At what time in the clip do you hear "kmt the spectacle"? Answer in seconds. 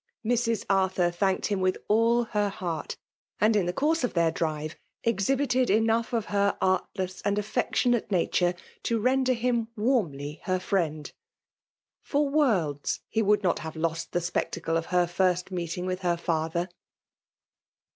13.75-14.75